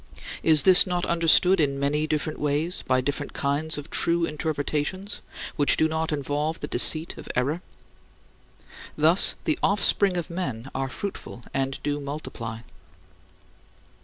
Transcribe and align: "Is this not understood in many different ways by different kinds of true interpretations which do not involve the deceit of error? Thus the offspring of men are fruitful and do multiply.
"Is 0.51 0.63
this 0.63 0.87
not 0.87 1.05
understood 1.05 1.59
in 1.59 1.79
many 1.79 2.07
different 2.07 2.39
ways 2.39 2.83
by 2.87 3.01
different 3.01 3.33
kinds 3.33 3.77
of 3.77 3.91
true 3.91 4.25
interpretations 4.25 5.21
which 5.57 5.77
do 5.77 5.87
not 5.87 6.11
involve 6.11 6.59
the 6.59 6.67
deceit 6.67 7.15
of 7.19 7.29
error? 7.35 7.61
Thus 8.97 9.35
the 9.43 9.59
offspring 9.61 10.17
of 10.17 10.31
men 10.31 10.65
are 10.73 10.89
fruitful 10.89 11.43
and 11.53 11.77
do 11.83 12.01
multiply. 12.01 12.61